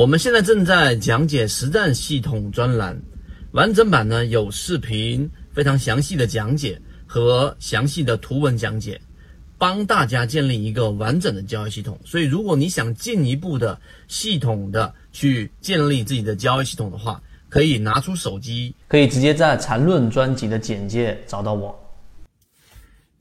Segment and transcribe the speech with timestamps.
[0.00, 2.98] 我们现在正在讲解实战系统专栏，
[3.52, 8.98] 完整版呢有视频，非常详细的讲解和详细的图文讲解，
[9.58, 12.00] 帮大家建立一个完整的交易系统。
[12.02, 13.78] 所以，如果你想进一步的
[14.08, 21.78] 系统的去建立自己的交易系统的话，可以拿出手机，可以直接在缠论专辑的简介找到我。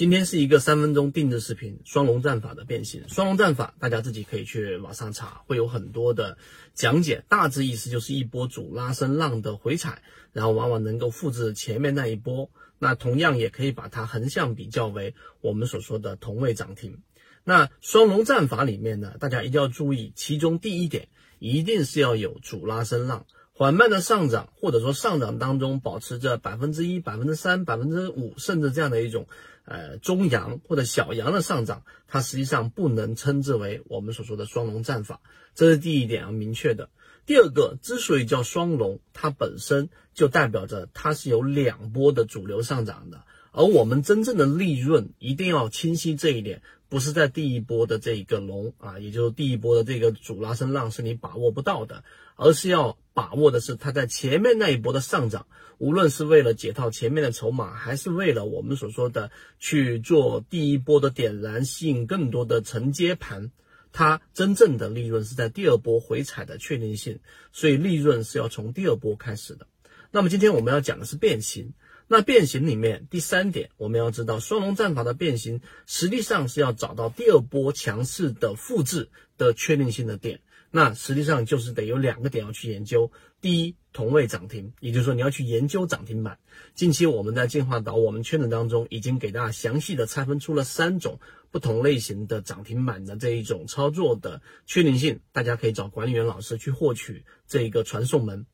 [0.00, 3.06] 今天是一个三分钟定制视频，双龙战法的变形。
[3.06, 6.38] 双龙战法大家自己可以去网上查，会有很多的
[6.72, 7.22] 讲解。
[7.28, 10.00] 大致意思就是一波主拉升浪的回踩，
[10.32, 12.50] 然后往往能够复制前面那一波。
[12.78, 17.02] 那同样也可以把它横向比较为我们所说的同位涨停。
[17.44, 23.26] 那双龙战法里面呢，大家一定要注意，其中第一点一定是要有主拉升浪。
[23.60, 29.26] 缓慢的上涨，或者说上涨当中保持着百分之一、百分之三、百分之五，甚至这样的一种
[29.66, 35.20] 呃中阳或者小阳的上涨，它实际上不能称之为我们所说的双龙战法，
[35.54, 36.88] 这是第一点要明确的。
[37.26, 52.04] 第二个，之所以叫双龙，它本身就代表着它是有两波的主流上涨的，而我们真正的利润一定要清晰这一点，不是在第一波的这一个龙啊，也就是第一波的这个主拉升浪是你把握不到的，
[52.36, 52.98] 而是要。
[53.12, 63.50] 把握的是它在前面那一波的上涨，无论是为了解套前面的筹码，还是为了我们所说的去做第一波的点燃，吸引更多的承接盘，
[63.92, 67.18] 它真正的利润是在第二波回踩的确定性，
[67.52, 69.66] 所以利润是要从第二波开始的。
[70.10, 71.72] 那么今天我们要讲的是变形，
[72.08, 80.40] 那变形里面第三点，我们要知道双龙战法的变形实际上是要找到第二波强势的复制的确定性的点。
[80.72, 83.10] 那实际上就是得有两个点要去研究。
[83.40, 86.38] 第一，同位涨停，也就是说你要去研究涨停板。
[86.74, 91.18] 近期我们在进化岛我们圈子当中已经给大家详细的拆分出了三种
[91.50, 98.46] 不同类型的涨停板的这一种操作的确定性，大家可以找管理员老师去获取这一个传送门。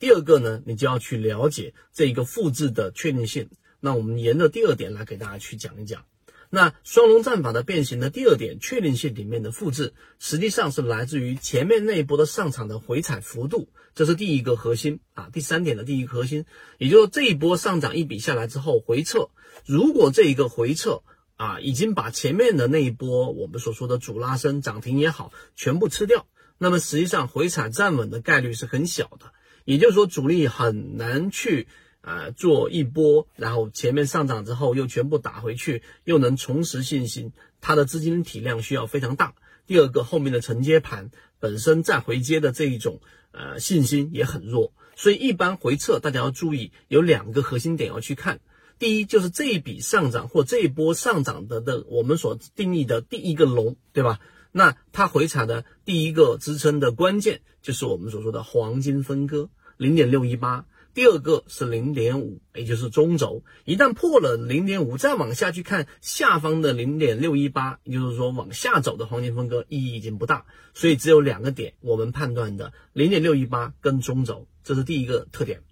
[0.00, 3.50] 第二个呢，你就要去了解这一个复制的确定性。
[3.78, 6.04] 那我们沿着第二点来给大家去讲一讲。
[6.52, 15.28] 那双龙战法的变形的第二点确定性里面的复制，实际上是来自于前面那一波的上场的回踩幅度，这是第一个核心啊。
[15.32, 16.46] 第三点的第一个核心，
[16.78, 19.28] 也就是这一波上涨一笔下来之后回撤，
[19.64, 21.02] 如果这一个回撤
[21.36, 26.26] 啊已经把前面的那一波我们所说的主拉升涨停也好全部吃掉，
[26.58, 29.32] 那么实际上回踩站稳的概率是很小的，
[29.70, 31.66] 也就是说主力很难去。
[32.02, 39.34] 啊，做一波，然后前面上涨之后又全部打回去，又能重拾信心，它的资金体量需要非常大。
[39.66, 41.10] 第二个，后面的承接盘
[41.40, 48.40] 本身再回接的这一种呃信心也很弱，所以一般回撤大家要注意有两个核心点要去看。
[48.78, 54.20] 第一就是这一笔上涨或这一波上涨的的我们所定义的第一个龙，对吧？
[54.52, 60.66] 那它回踩的第一个支撑的关键就是我们所说的黄金分割零点六一八。
[60.92, 75.62] 第二个是零点五，也就是中轴，一旦破了零点五，再往下去看下方的零点六一八，也就是说往下走的黄金分割意义已经不大，所以只有两个点我们判断的零点六一八跟中轴，这是第一个特点。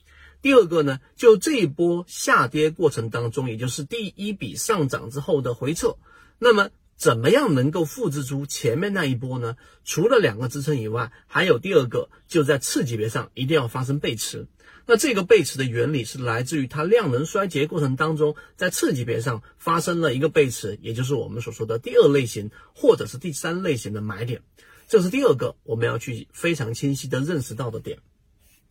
[0.40, 5.98] 第二个呢，就这一波下跌过程当中，也就是第一笔上涨之后的回撤，
[6.38, 9.56] 那么怎么样能够复制出前面那一波呢？
[9.84, 14.48] 除了两个支撑以外，还有第二个，就在次级别上一定要发生背驰。
[14.84, 24.42] 那这个背驰的原理是来自于它量能衰竭过程当中，在次级别上发生了一个背驰，也就是我们所说的第二类型或者是第三类型的买点，
[24.88, 27.98] 这是第二个我们要去非常清晰的认识到的点。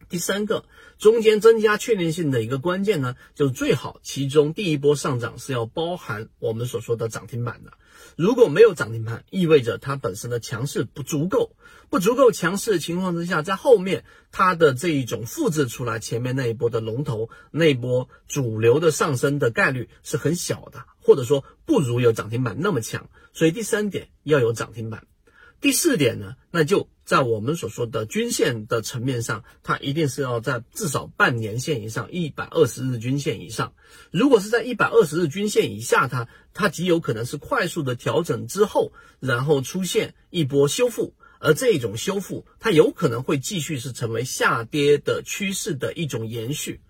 [0.09, 0.65] 第三个，
[0.97, 7.73] 中间增加确定性的一个关键呢，就是最好其中第一波上涨是要包含我们所说的涨停板的。
[8.15, 11.55] 如果没有涨停板，意味着它本身的强势不足够，
[11.89, 23.09] 不足够强势的情况之下，在后面它的这一种复制出来前面那一波的龙头那一波主流的上升的概率是很小的，或者说不如有涨停板那么强。
[23.33, 25.05] 所以第三点要有涨停板。
[25.59, 33.73] 第四点呢，那就在我们所说的均线的层面上，它一定是要在至少半年线以上，一百二十日均线以上。
[34.11, 46.81] 如果是在一百二十日均线以下，它它极有可能是快速的调整之后，然后出现一波修复，而这种修复它有可能会继续是成为下跌的趋势的一种延续。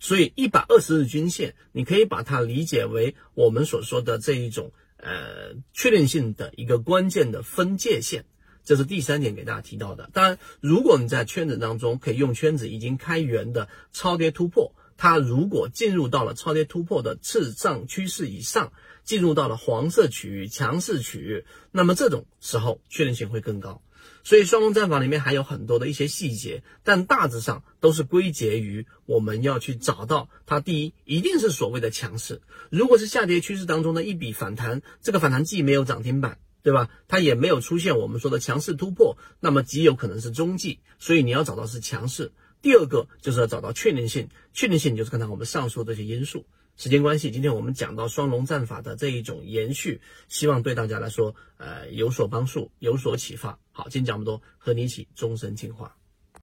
[0.00, 4.72] 所以一百二十日均线，你可以把它理解为我们所说的这一种。
[4.96, 8.24] 呃，确定性的一个关键的分界线，
[8.64, 10.10] 这是第三点给大家提到的。
[10.12, 18.72] 当然，如果你在圈子当中可以用圈子已经开源的超跌突破，它如果进入到了超跌突破的次上趋势以上，
[19.04, 23.82] 进入到了黄色区域强势区域，那么这种时候确定性会更高。
[24.24, 30.60] 所以双龙战法里面还有很多的一些细节，但大致上都是归结于我们要去找到它。
[30.60, 32.42] 第一，一定是所谓的强势。
[32.70, 36.90] 如果是下跌趋势当中的一笔反弹，这个反弹既没有涨停板，对吧？
[37.06, 40.80] 它也没有出现我们说的强势突破，那么极有可能是中继。
[40.98, 42.32] 所以你要找到是强势。
[42.62, 46.46] 第二个就是要找到确定性，确定性就是刚才我们上述这些因素。
[46.76, 53.58] 时间关系，今天我们讲到双龙战法的这一种延续，希望对大家来说，呃，有所帮助，有所启发。
[53.76, 55.94] 好，今天讲这么多，和你一起终身进化。